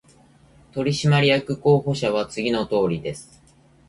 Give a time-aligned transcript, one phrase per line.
[0.71, 3.39] 取締役候補者は次のとおりです